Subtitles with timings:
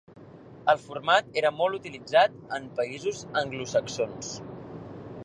[0.71, 4.33] El format era molt utilitzat en països anglosaxons.